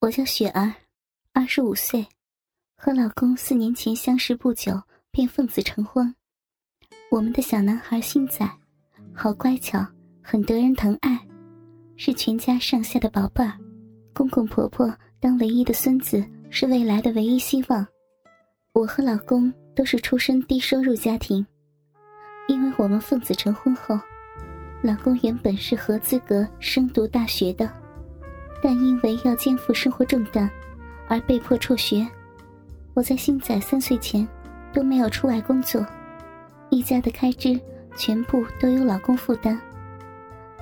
[0.00, 0.72] 我叫雪儿，
[1.32, 2.06] 二十五岁，
[2.76, 6.14] 和老公四年前相识不久便奉子成婚。
[7.10, 8.48] 我们的小男孩星仔，
[9.12, 9.84] 好乖巧，
[10.22, 11.18] 很得人疼爱，
[11.96, 13.58] 是全家上下的宝贝儿。
[14.14, 17.84] 公公婆婆当唯一的孙子是未来的唯一希望。
[18.74, 21.44] 我和老公都是出身低收入家庭，
[22.46, 23.98] 因为我们奉子成婚后，
[24.80, 27.68] 老公原本是合资格升读大学的。
[28.62, 30.50] 但因为要肩负生活重担，
[31.06, 32.06] 而被迫辍学。
[32.94, 34.26] 我在星仔三岁前
[34.72, 35.86] 都没有出外工作，
[36.68, 37.58] 一家的开支
[37.96, 39.60] 全部都由老公负担。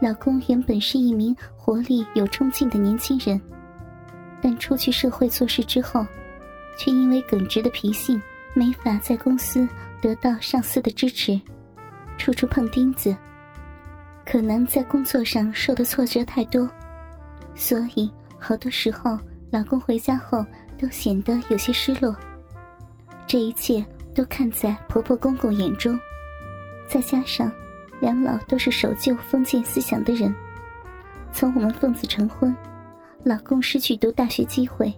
[0.00, 3.40] 老公原本是一名活力有冲劲的年轻人，
[4.40, 6.04] 但出去社会做事之后，
[6.78, 8.20] 却因为耿直的脾性，
[8.54, 9.68] 没法在公司
[10.00, 11.40] 得到上司的支持，
[12.16, 13.14] 处处碰钉子。
[14.24, 16.68] 可能在工作上受的挫折太多。
[17.54, 19.18] 所以，好多时候，
[19.50, 20.44] 老公回家后
[20.78, 22.16] 都显得有些失落。
[23.26, 25.98] 这一切都看在婆婆公公眼中，
[26.88, 27.52] 再加上
[28.00, 30.34] 两老都是守旧封建思想的人，
[31.32, 32.54] 从我们奉子成婚，
[33.22, 34.92] 老公失去读大学机会，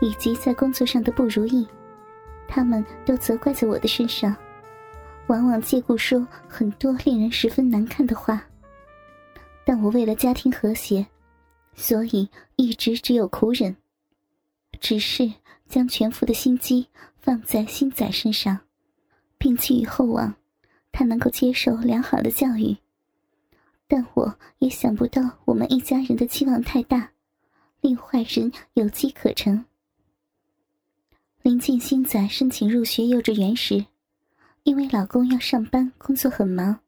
[0.00, 1.66] 以及在工作上的不如意，
[2.46, 4.36] 他们都责怪在我的身上，
[5.28, 8.42] 往往借故说很多令人十分难看的话。
[9.64, 11.06] 但我为了家庭和谐。
[11.76, 13.76] 所以一直只有苦忍，
[14.80, 15.30] 只是
[15.68, 16.88] 将全副的心机
[17.20, 18.58] 放在新仔身上，
[19.36, 20.34] 并寄予厚望，
[20.90, 22.76] 他能够接受良好的教育。
[23.86, 27.12] 但我也想不到我们一家人的期望太大，
[27.82, 29.64] 令坏人有机可乘。
[31.42, 33.84] 临近新仔申请入学幼稚园时，
[34.64, 36.80] 因为老公要上班，工作很忙，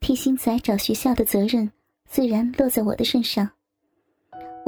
[0.00, 1.70] 替新仔找学校的责任
[2.04, 3.48] 自然落在我的身上。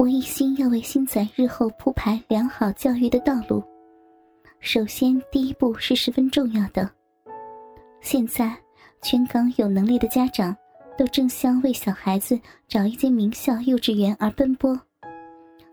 [0.01, 3.63] 我一心要为星仔日后铺排良好教育的道路，
[4.59, 6.89] 首先第一步是十分重要的。
[8.01, 8.57] 现在，
[9.03, 10.57] 全港有能力的家长
[10.97, 14.75] 都争相为小孩子找一间名校幼稚园而奔波，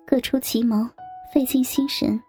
[0.07, 0.87] 各出奇谋，
[1.33, 2.21] 费尽心神，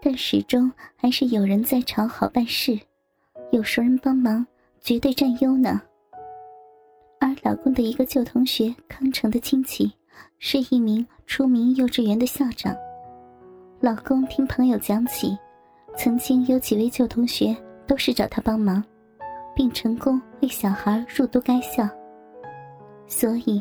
[0.00, 2.78] 但始终还是有人在朝好办事，
[3.50, 4.46] 有熟人帮忙，
[4.80, 5.82] 绝对占优呢。
[7.18, 9.92] 而老公的一个旧同学康城的亲戚。
[10.38, 12.74] 是一名出名幼稚园的校长。
[13.80, 15.36] 老公听朋友讲起，
[15.96, 17.54] 曾经有几位旧同学
[17.86, 18.82] 都是找他帮忙，
[19.54, 21.86] 并成功为小孩入读该校。
[23.08, 23.60] 所以，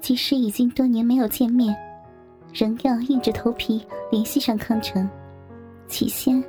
[0.00, 1.76] 即使已经多年没有见面，
[2.52, 5.08] 仍要硬着头皮联系上康成。
[5.86, 6.42] 起先，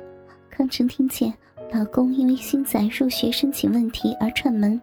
[0.50, 1.32] 康成听见
[1.72, 4.80] 老公因为新仔入学申请问题而串门，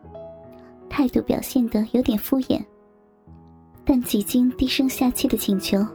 [0.89, 2.63] 态度表现得有点敷衍。
[3.83, 5.85] 但几经低声下气的请求，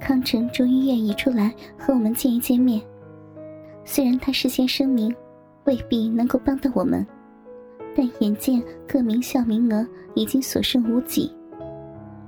[0.00, 2.82] 康成终于愿意出来和我们见一见面。
[3.84, 5.14] 虽然他事先声明，
[5.64, 7.06] 未必能够帮到我们，
[7.96, 11.30] 但眼见各名校名额已经所剩无几，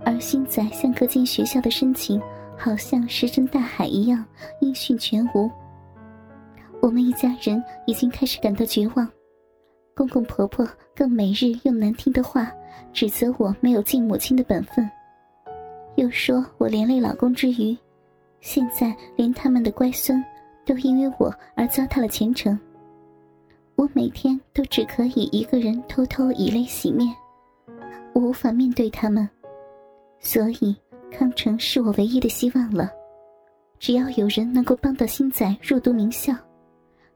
[0.05, 2.21] 而新仔向各间学校的申请
[2.57, 4.25] 好像石沉大海一样，
[4.61, 5.51] 音讯全无。
[6.81, 9.09] 我们一家人已经开始感到绝望，
[9.95, 12.53] 公公婆婆更每日用难听的话。
[12.93, 14.89] 指责我没有尽母亲的本分，
[15.97, 17.77] 又说我连累老公之余，
[18.41, 20.25] 现在连他们的乖孙
[20.65, 22.59] 都因为我而糟蹋了前程。
[23.75, 27.15] 我每天都只可以一个人偷偷以泪洗面，
[28.15, 29.29] 我无法面对他们，
[30.19, 30.75] 所以
[31.11, 32.91] 康城是我唯一的希望了。
[33.79, 36.35] 只要有人能够帮到新仔入读名校，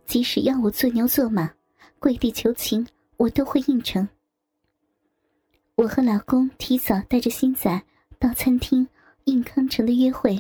[0.05, 1.51] 即使要我做牛做马，
[1.99, 4.07] 跪地求情，我都会应承。
[5.81, 7.83] 我和老公提早带着新仔
[8.19, 8.87] 到餐厅
[9.25, 10.39] 应康城的约会。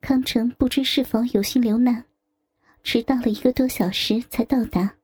[0.00, 2.04] 康城不知是否有心留难，
[2.82, 4.96] 迟到了一个多小时才到达。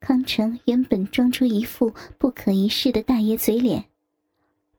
[0.00, 3.84] 康城原本装出一副不可一世的大爷嘴脸，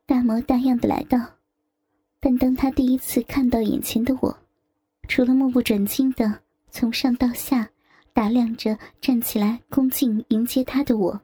[0.04, 1.18] 大模大样的来到，
[2.20, 4.38] 但当他第一次看到眼前的我，
[5.08, 7.70] 除了目不转睛的从上到下
[8.12, 11.22] 打量着站起来恭敬迎接他的我。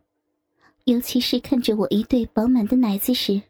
[0.84, 3.40] 尤其是看着我一对饱满的奶子时，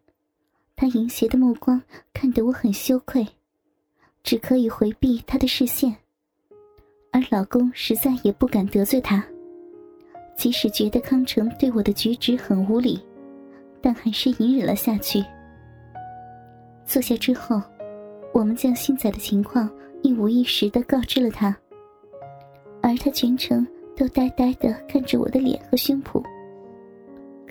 [0.77, 1.81] 他淫邪的目光
[2.13, 3.27] 看得我很羞愧，
[4.23, 5.97] 只可以回避他的视线。
[7.11, 9.25] 而老公实在也不敢得罪他，
[10.37, 13.01] 即使觉得康城对我的举止很无礼，
[13.81, 15.25] 但还是隐忍了下去。
[16.85, 17.63] 坐下之后，
[18.35, 19.71] 我们将新仔的情况
[20.03, 21.57] 一五一十的告知了他，
[22.83, 26.23] 而他全程都呆呆的看着我的脸和胸脯。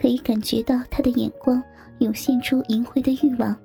[0.02, 1.62] 可以感觉到他的眼光
[2.00, 3.56] 涌现出淫秽的欲望。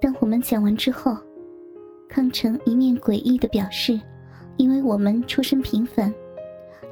[0.00, 1.16] 当我们讲完之后，
[2.08, 4.00] 康成一面诡异的表示，
[4.56, 6.12] 因为我们出身平凡，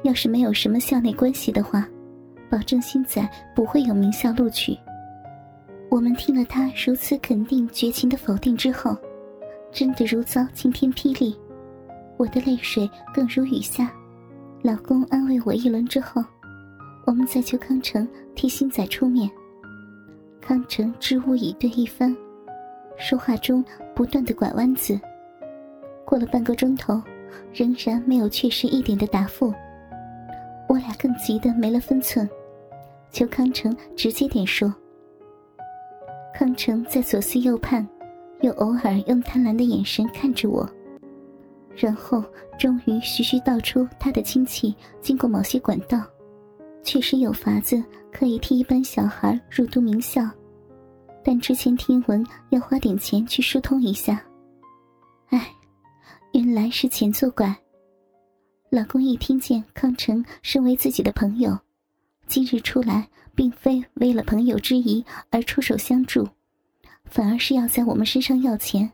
[0.03, 1.85] 要是没有什么校内关系的话，
[2.49, 4.77] 保证新仔不会有名校录取。
[5.89, 8.97] 我们听了他如此肯定绝情的否定之后，
[9.69, 11.35] 真的如遭晴天霹雳，
[12.15, 13.91] 我的泪水更如雨下。
[14.61, 16.23] 老公安慰我一轮之后，
[17.05, 19.29] 我们再求康成替新仔出面。
[20.41, 22.15] 康成支吾以对一番，
[22.97, 23.63] 说话中
[23.95, 24.99] 不断的拐弯子。
[26.05, 27.01] 过了半个钟头，
[27.53, 29.53] 仍然没有确实一点的答复。
[30.67, 32.29] 我俩更急得没了分寸，
[33.11, 34.73] 求康成直接点说。
[36.33, 37.87] 康成在左思右盼，
[38.41, 40.67] 又偶尔用贪婪的眼神看着我，
[41.75, 42.23] 然后
[42.57, 46.01] 终于徐徐道出他的亲戚经过某些管道，
[46.83, 50.29] 确实有法子可以替一般小孩入读名校，
[51.23, 54.23] 但之前听闻要花点钱去疏通一下。
[55.29, 55.51] 唉，
[56.33, 57.55] 原来是钱作怪。
[58.69, 61.57] 老公一听见康成身为自己的朋友，
[62.27, 63.07] 今日出来。
[63.35, 66.29] 并非为了朋友之谊而出手相助，
[67.05, 68.91] 反而是要在我们身上要钱。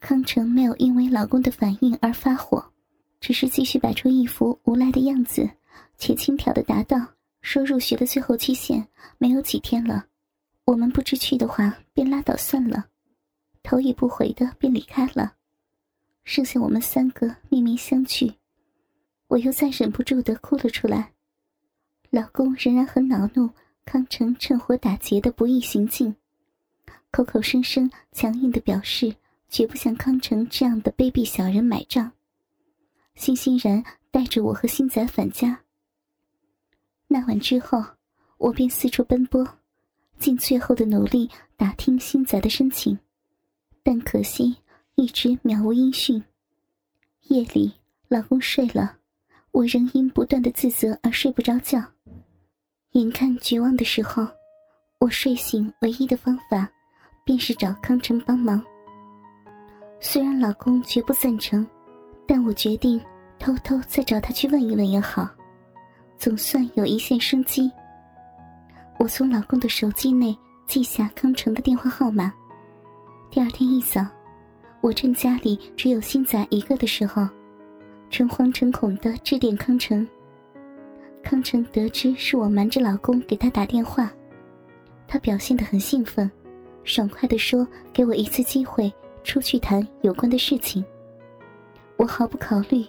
[0.00, 2.64] 康成没有因为老公的反应而发火，
[3.20, 5.46] 只是继续摆出一副无赖的样子，
[6.04, 6.98] 且轻佻的答道
[7.40, 8.86] ：“说入学的最后期限
[9.16, 10.04] 没有几天了，
[10.66, 12.88] 我们不知去的话便拉倒算了。”
[13.64, 15.36] 头也不回的便离开了，
[16.24, 18.34] 剩下我们三个面面相觑，
[19.28, 21.14] 我又再忍不住的哭了出来。
[22.10, 23.48] 老公仍然很恼怒
[23.86, 26.14] 康成趁火打劫的不义行径，
[27.10, 29.16] 口口声声强硬的表示
[29.48, 32.12] 绝不向康成这样的卑鄙小人买账，
[33.14, 35.63] 欣欣然带着我和新仔返家。
[37.14, 37.80] 那晚之后，
[38.38, 39.46] 我便四处奔波，
[40.18, 42.98] 尽最后的努力打听新仔的申请，
[43.84, 44.56] 但可惜
[44.96, 46.20] 一直渺无音讯。
[47.28, 47.72] 夜里，
[48.08, 48.96] 老公睡了，
[49.52, 51.80] 我仍因不断的自责而睡不着觉。
[52.94, 54.26] 眼看绝望的时候，
[54.98, 56.68] 我睡醒唯一的方法，
[57.24, 58.60] 便是找康成帮忙。
[60.00, 61.64] 虽然老公绝不赞成，
[62.26, 63.00] 但我决定
[63.38, 65.30] 偷偷再找他去问一问也好，
[66.16, 67.70] 总算有一线生机。
[68.98, 72.32] 我从老公的手机内记下康成的电话号码。
[73.30, 74.06] 第二天一早，
[74.80, 77.26] 我趁家里只有新仔一个的时候，
[78.10, 80.06] 诚惶诚恐的致电康成。
[81.22, 84.10] 康成得知是我瞒着老公给他打电话，
[85.08, 86.30] 他表现得很兴奋，
[86.84, 88.92] 爽快地说：“给我一次机会，
[89.24, 90.84] 出去谈有关的事情。”
[91.96, 92.84] 我毫不考虑，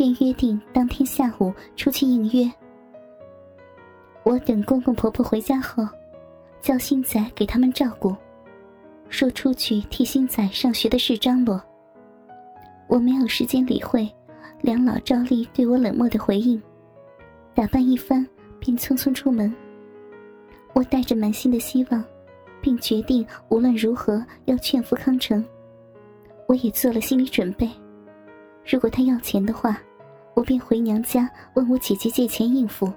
[0.00, 2.50] 便约定当天下午出去应约。
[4.22, 5.86] 我等公公婆婆回家后，
[6.62, 8.16] 叫星仔给他们照顾，
[9.10, 11.62] 说出去替星仔上学的事张罗。
[12.88, 14.10] 我没有时间理会
[14.62, 16.58] 两老照例对我冷漠的回应。
[17.54, 18.26] 打扮一番，
[18.58, 19.54] 便匆匆出门。
[20.72, 22.02] 我带着满心的希望，
[22.62, 25.44] 并决定无论如何要劝服康成。
[26.46, 27.68] 我也做了心理准备，
[28.64, 29.78] 如果他要钱的话，
[30.34, 32.90] 我便回娘家问我姐姐借钱应付。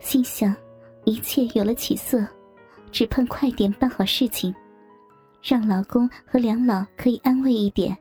[0.00, 0.54] 心想，
[1.04, 2.26] 一切有了起色，
[2.90, 4.54] 只盼快点办好事情，
[5.42, 7.96] 让老公和两老可以安慰一点。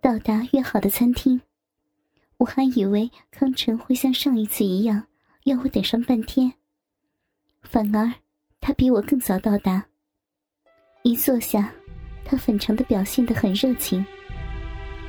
[0.00, 1.40] 到达约好的餐厅。
[2.38, 5.06] 我还以为康成会像上一次一样，
[5.44, 6.50] 要我等上半天。
[7.60, 8.10] 反而，
[8.62, 9.84] 他比我更早到达。
[11.02, 11.70] 一坐下，
[12.24, 14.02] 他反常的表现得很热情。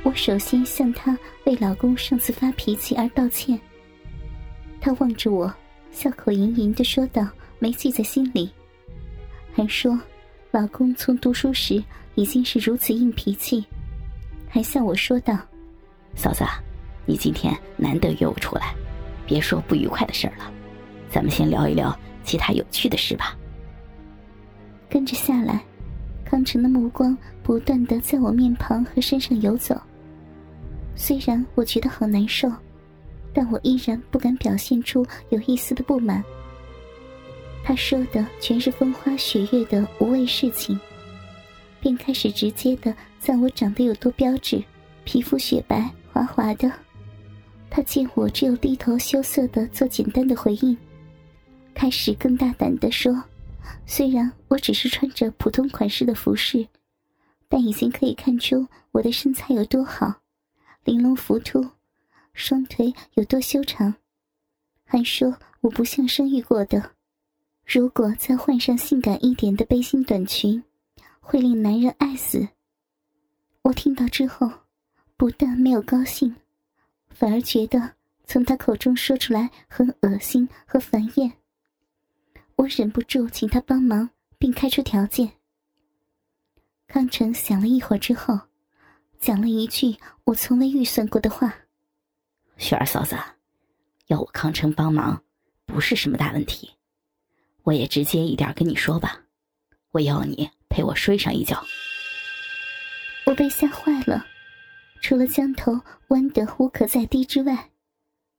[0.04, 3.58] 我首先向他为老公上次发脾气而道歉。
[4.80, 5.52] 他望着我，
[5.90, 7.26] 笑口盈盈的说道
[7.60, 8.50] ：“没记在心里。”
[9.54, 9.98] 还说，
[10.50, 11.82] 老公从读书时
[12.16, 13.64] 已经是如此硬脾气，
[14.48, 15.38] 还向我说道
[16.16, 16.44] ：“嫂子。”
[17.04, 18.72] 你今天难得约我出来，
[19.26, 20.52] 别说不愉快的事了，
[21.10, 23.36] 咱们先聊一聊其他有趣的事吧。
[24.88, 25.60] 跟着下来，
[26.24, 29.80] 康成的目光不断的在我面庞和身上游走。
[30.94, 32.50] 虽然我觉得好难受，
[33.32, 36.22] 但我依然不敢表现出有一丝的不满。
[37.64, 40.78] 他说的全是风花雪月的无谓事情，
[41.80, 44.62] 便开始直接的赞我长得有多标致，
[45.04, 46.70] 皮肤雪白滑滑的。
[47.70, 50.76] 他见我只有低头羞涩的做简单的回应，
[51.72, 53.22] 开始更大胆的说
[53.86, 56.66] ：“虽然我只是穿着普通款式的服饰，
[57.48, 60.12] 但已经可以看出我的身材有多好，
[60.84, 61.70] 玲珑浮凸，
[62.34, 63.94] 双腿有多修长。
[64.84, 66.92] 还说我不像生育过的，
[67.64, 70.62] 如果再换上性感一点的背心短裙，
[71.20, 72.48] 会令男人爱死。
[73.62, 74.50] 我听到之后，
[75.16, 76.34] 不但没有高兴，
[77.10, 81.32] 反而觉得从他口中说出来很恶心和烦厌。
[82.56, 85.32] 我忍不住请他帮忙，并开出条件。
[86.88, 88.38] 康成想了一会儿之后，
[89.22, 91.54] 讲了一句我从未预算过的话
[92.58, 93.16] ：“雪儿嫂子，
[94.08, 95.22] 要我康成帮忙，
[95.64, 96.72] 不是什么大问题。
[97.62, 99.22] 我也直接一点跟你说吧，
[99.92, 101.64] 我要你陪我睡上一觉。”
[103.24, 104.26] 我被吓坏了，
[105.00, 107.70] 除了将头弯得无可再低之外，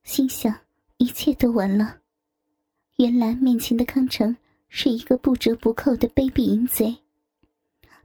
[0.03, 0.53] 心想
[0.97, 1.99] 一切都完了。
[2.97, 4.35] 原来面前的康成
[4.67, 6.97] 是一个不折不扣的卑鄙淫贼。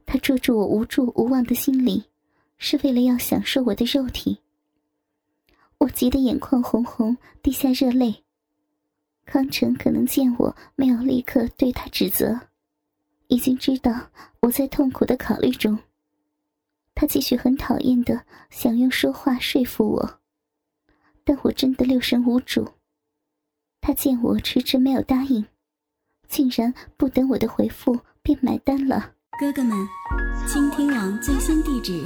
[0.05, 2.05] 他捉住我无助无望的心理，
[2.59, 4.39] 是为了要享受我的肉体。
[5.79, 8.23] 我急得眼眶红红，滴下热泪。
[9.25, 12.39] 康成可能见我没有立刻对他指责，
[13.27, 14.09] 已经知道
[14.41, 15.79] 我在痛苦的考虑中。
[16.93, 20.19] 他继续很讨厌的想用说话说服我，
[21.23, 22.67] 但我真的六神无主。
[23.79, 25.45] 他见我迟迟没有答应，
[26.27, 29.13] 竟然不等我的回复便买单了。
[29.39, 29.77] 哥哥们，
[30.45, 32.05] 倾听网最新地址，